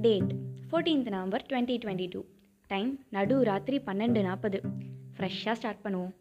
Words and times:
Date 0.00 0.32
fourteenth 0.70 1.08
November 1.08 1.44
twenty 1.48 1.76
twenty 1.84 2.06
two 2.10 2.24
time 2.66 2.98
நடு 3.10 3.42
ராத்திரி 3.42 3.80
பன்னெண்டு 3.86 4.22
நாற்பது 4.22 4.60
ஃப்ரெஷ்ஷாக 5.16 5.52
ஸ்டார்ட் 5.52 5.76
பண்ணுவோம். 5.84 6.12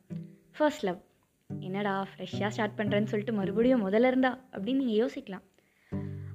ஃபர்ஸ்ட் 0.58 0.84
லவ் 0.84 0.98
என்னடா 1.60 2.08
ஃப்ரெஷ்ஷாக 2.12 2.48
ஸ்டார்ட் 2.48 2.80
பண்ணுறேன்னு 2.80 3.04
சொல்லிட்டு 3.04 3.34
மறுபடியும் 3.34 3.90
முதல்ல 3.90 4.08
இருந்தா? 4.08 4.46
அப்படின்னு 4.52 4.74
நீங்கள் 4.74 5.00
யோசிக்கலாம். 5.04 5.46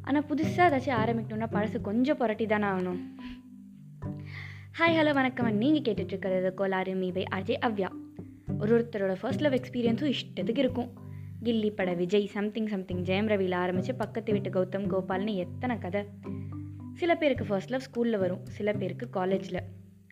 ஆனால் 0.02 0.24
புதுசாக 0.28 0.68
ஏதாச்சும் 0.68 1.00
ஆரம்பிக்கணும்னா 1.02 1.48
பழசு 1.52 1.80
கொஞ்சம் 1.80 2.16
புரட்டி 2.16 2.46
தானே 2.46 2.66
ஆகணும். 2.66 3.00
ஹாய் 4.78 4.98
ஹலோ 4.98 5.14
வணக்கம். 5.14 5.56
நீங்கள் 5.56 5.94
கேட்டுட்ருக்கிறது 5.94 6.52
கோலாறு 6.56 6.94
மீபை 6.94 7.24
அஜய் 7.34 7.58
அவ்யா. 7.60 7.88
ஒரு 8.58 8.72
ஒருத்தரோட 8.76 9.14
ஃபர்ஸ்ட் 9.20 9.40
லவ் 9.40 9.52
எக்ஸ்பீரியன்ஸும் 9.52 10.12
இஷ்டத்துக்கு 10.12 10.58
இருக்கும். 10.58 10.92
கில்லி 11.44 11.70
பட 11.70 11.92
விஜய் 11.94 12.26
சம்திங் 12.26 12.66
சம்திங் 12.66 13.04
ஜெயம் 13.04 13.30
ரவியில் 13.32 13.54
ஆரம்பித்து 13.54 13.94
பக்கத்து 13.94 14.32
வீட்டு 14.32 14.50
கௌதம் 14.50 14.90
கோபால்னு 14.94 15.34
எத்தனை 15.34 15.78
கதை. 15.78 16.04
சில 17.02 17.14
பேருக்கு 17.20 17.44
ஃபர்ஸ்ட் 17.44 17.70
லவ் 17.70 17.84
ஸ்கூலில் 17.86 18.18
வரும். 18.18 18.42
சில 18.56 18.72
பேருக்கு 18.72 19.10
காலேஜில் 19.10 19.58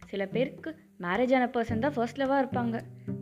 சில 0.07 0.27
பேருக்கு 0.27 0.71
மேரேஜ் 1.01 1.35
ஆன 1.37 1.45
பர்சன் 1.55 1.83
தான் 1.85 1.95
ஃபர்ஸ்ட் 1.97 2.19
லவ்வாக 2.21 2.39
இருப்பாங்க. 2.43 2.77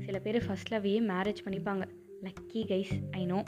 சில 0.05 0.19
பேர் 0.19 0.39
ஃபர்ஸ்ட் 0.47 0.71
லவ்வையே 0.75 1.01
மேரேஜ் 1.11 1.41
பண்ணிப்பாங்க. 1.47 1.85
லக்கி 2.25 2.61
கைஸ் 2.71 2.95
ஐ 3.11 3.25
நோ 3.25 3.39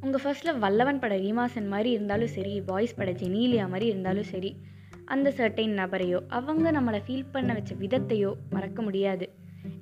உங்கள் 0.00 0.22
ஃபர்ஸ்ட் 0.22 0.44
லவ் 0.44 0.58
வல்லவன் 0.58 0.98
பட 0.98 1.16
ரீமாசன் 1.16 1.66
மாதிரி 1.66 1.90
இருந்தாலும் 1.90 2.32
சரி 2.36 2.60
பாய்ஸ் 2.60 2.94
பட 2.94 3.10
ஜெனீலியா 3.10 3.68
மாதிரி 3.68 3.86
இருந்தாலும் 3.86 4.28
சரி 4.32 4.56
அந்த 5.04 5.30
சர்டைன் 5.30 5.76
நபரையோ 5.80 6.20
அவங்க 6.28 6.72
நம்மளை 6.72 7.02
ஃபீல் 7.08 7.26
பண்ண 7.32 7.52
வச்ச 7.52 7.74
விதத்தையோ 7.74 8.32
மறக்க 8.50 8.82
முடியாது. 8.82 9.28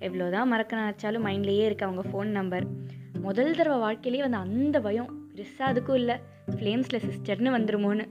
எவ்வளோதான் 0.01 0.51
மறக்க 0.55 0.83
நினச்சாலும் 0.83 1.27
மைண்ட்லேயே 1.29 1.65
இருக்க 1.65 1.87
அவங்க 1.87 2.05
ஃபோன் 2.11 2.33
நம்பர் 2.41 2.67
முதல் 3.21 3.57
தடவை 3.57 3.79
வாழ்க்கையிலேயே 3.79 4.29
வந்து 4.29 4.43
அந்த 4.45 4.81
பயம் 4.81 5.13
பெருசாக 5.37 5.73
அதுக்கும் 5.73 5.95
இல்லை. 5.95 6.19
ஃப்ளேம்ஸில் 6.57 7.05
சிஸ்டர்னு 7.09 7.57
வந்துருமோன்னு. 7.59 8.05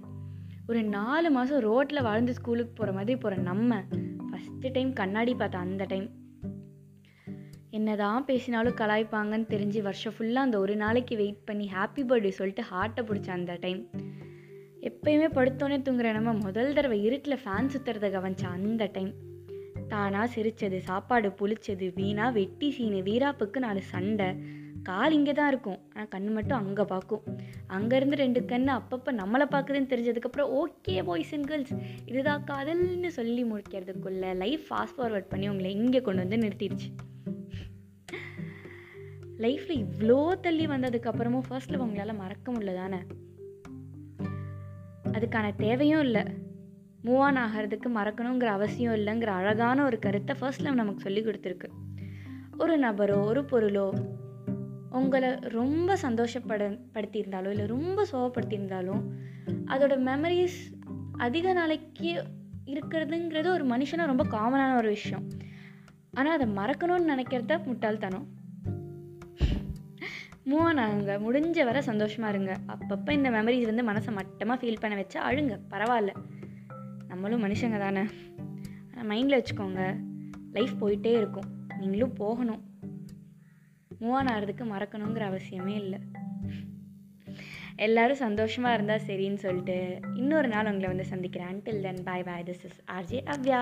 ஒரு 0.67 0.83
நாலு 0.83 1.31
மாதம் 1.31 1.59
ரோட்டில் 1.59 2.02
வாழ்ந்து 2.02 2.33
ஸ்கூலுக்கு 2.33 2.73
போகிற 2.73 2.95
மாதிரி 2.95 3.19
போகிற 3.19 3.42
நம்ம. 3.42 3.83
ஃபஸ்ட்டு 4.30 4.72
டைம் 4.72 4.94
கண்ணாடி 4.94 5.33
பார்த்தா 5.33 5.55
அந்த 5.55 5.83
டைம் 5.83 6.09
என்னதான் 7.70 8.25
பேசினாலும் 8.25 8.75
கலாய்ப்பாங்கன்னு 8.75 9.45
தெரிஞ்சு 9.50 9.81
வருஷம் 9.81 10.14
ஃபுல்லாக 10.20 10.45
அந்த 10.45 10.59
ஒரு 10.59 10.75
நாளைக்கு 10.75 11.16
வெயிட் 11.16 11.44
பண்ணி 11.45 11.72
ஹாப்பி 11.73 11.97
பர்த்டே 11.97 12.28
சொல்லிட்டு 12.28 12.64
ஹார்ட்டை 12.64 13.02
பிடிச்ச 13.02 13.30
அந்த 13.30 13.58
டைம் 13.59 13.89
எப்பயுமே 14.81 15.28
படுத்தோன்னே 15.33 15.78
தூங்குற 15.81 16.11
நம்ம 16.11 16.33
முதல் 16.33 16.73
தடவை 16.73 17.03
இருட்டில் 17.03 17.39
ஃபேன் 17.45 17.70
சுற்றுறத 17.75 18.09
கவனிச்ச 18.16 18.44
அந்த 18.44 18.89
டைம் 18.94 19.14
தானாக 19.88 20.27
சிரித்தது 20.27 20.81
சாப்பாடு 20.81 21.30
புளிச்சது 21.30 21.94
வீணாக 21.95 22.31
வெட்டி 22.31 22.72
சீனு 22.72 22.98
வீராப்புக்கு 22.98 23.59
நாலு 23.59 23.81
சண்டை. 23.81 24.36
கால் 24.89 25.16
இங்கே 25.17 25.34
தான் 25.38 25.50
இருக்கும். 25.52 25.80
ஆனால் 25.94 26.09
கண் 26.14 26.30
மட்டும் 26.38 26.59
அங்கே 26.62 26.84
பார்க்கும் 26.84 27.23
அங்கேருந்து 27.76 28.22
ரெண்டு 28.23 28.42
கண் 28.52 28.67
அப்பப்போ 28.76 29.12
நம்மளை 29.22 29.45
பார்க்குதுன்னு 29.53 29.92
தெரிஞ்சதுக்கப்புறம் 29.94 30.52
ஓகே 30.59 30.95
பாய்ஸ் 31.09 31.34
அண்ட் 31.36 31.48
கேர்ள்ஸ் 31.52 31.73
இதுதான் 32.06 32.44
காதல்னு 32.52 33.11
சொல்லி 33.20 33.44
முடிக்கிறதுக்குள்ள 33.44 34.36
லைஃப் 34.44 34.66
ஃபாஸ்ட் 34.70 34.98
ஃபார்வர்ட் 35.00 35.30
பண்ணி 35.30 35.50
உங்களை 35.50 35.72
இங்கே 35.72 36.02
கொண்டு 36.02 36.23
வந்து 36.26 36.42
நிறுத்திடுச்சு. 36.45 36.89
லைஃப்பில் 39.44 39.81
இவ்வளோ 39.84 40.17
தள்ளி 40.42 40.66
வந்ததுக்கப்புறமும் 40.67 41.48
ஃபர்ஸ்ட் 41.48 41.72
லவ் 41.72 41.81
உங்களால் 41.81 42.20
மறக்க 42.23 42.52
முடியல 42.52 42.73
தானே? 42.73 43.00
அதுக்கான 45.16 45.48
தேவையும் 45.56 46.02
இல்லை. 46.02 46.23
மூவ் 47.06 47.20
ஆன் 47.20 47.39
ஆகிறதுக்கு 47.45 47.89
மறக்கணுங்கிற 47.95 48.50
அவசியம் 48.58 48.94
இல்லைங்கிற 48.94 49.31
அழகான 49.39 49.84
ஒரு 49.84 50.00
கருத்தை 50.00 50.36
ஃபர்ஸ்ட் 50.39 50.61
லவ் 50.61 50.81
நமக்கு 50.81 51.02
சொல்லி 51.02 51.23
கொடுத்துருக்கு. 51.23 51.70
ஒரு 52.58 52.76
நபரோ 52.80 53.17
ஒரு 53.26 53.42
பொருளோ 53.52 53.88
உங்களை 54.94 55.36
ரொம்ப 55.36 55.97
சந்தோஷப்பட 55.97 56.69
படுத்தியிருந்தாலோ 56.69 57.49
இல்லை 57.49 57.66
ரொம்ப 57.66 58.08
சோகப்படுத்தியிருந்தாலும் 58.11 59.02
அதோட 59.67 59.97
மெமரிஸ் 59.99 60.88
அதிக 61.17 61.53
நாளைக்கு 61.53 62.23
இருக்கிறதுங்கிறது 62.66 63.48
ஒரு 63.48 63.65
மனுஷனாக 63.65 64.05
ரொம்ப 64.05 64.23
காமனான 64.23 64.76
ஒரு 64.76 64.87
விஷயம். 64.87 65.27
ஆனால் 66.14 66.39
அதை 66.39 66.48
மறக்கணும்னு 66.48 67.09
நினைக்கிறத 67.09 67.65
முட்டாள்தனம். 67.65 68.27
மூவ் 70.45 70.58
ஆன் 70.58 70.77
ஆகுங்க. 70.77 71.11
முடிஞ்ச 71.11 71.65
வரை 71.65 71.82
சந்தோஷமாக 71.82 72.33
இருங்க. 72.33 72.58
அப்பப்போ 72.67 73.11
இந்த 73.11 73.30
மெமரிஸ் 73.30 73.76
வந்து 73.76 73.83
மனசை 73.83 74.15
மட்டமாக 74.15 74.65
ஃபீல் 74.65 74.80
பண்ண 74.80 75.02
வச்சா 75.02 75.17
அழுங்க. 75.17 75.59
பரவாயில்ல. 75.71 76.15
நம்மளும் 77.08 77.43
மனுஷங்க 77.43 77.80
தானே. 77.80 78.02
ஆனால் 78.95 79.17
மைண்டில் 79.17 79.43
வச்சுக்கோங்க. 79.43 79.95
லைஃப் 80.53 80.86
போயிட்டே 80.86 81.11
இருக்கும். 81.17 81.67
நீங்களும் 81.80 82.14
போகணும். 82.14 82.73
மூவ் 84.03 84.17
ஆன் 84.19 84.27
ஆகிறதுக்கு 84.27 84.65
மறக்கணுங்கிற 84.73 85.25
அவசியமே 85.31 85.75
இல்லை. 85.83 85.99
எல்லாரும் 87.75 88.23
சந்தோஷமாக 88.25 88.73
இருந்தால் 88.73 89.05
சரின்னு 89.08 89.43
சொல்லிட்டு 89.45 89.77
இன்னொரு 90.14 90.47
நாள் 90.47 90.65
உங்களை 90.65 90.87
வந்து 90.87 91.05
சந்திக்கிறேன். 91.05 91.49
Until 91.53 91.81
then 91.81 92.03
bye 92.03 92.23
bye 92.23 92.43
this 92.43 92.65
is 92.69 92.81
RJ 92.97 93.21
Avya 93.36 93.61